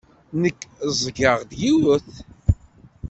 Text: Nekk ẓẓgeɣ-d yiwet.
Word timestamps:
Nekk 0.41 0.61
ẓẓgeɣ-d 0.95 1.51
yiwet. 1.61 2.07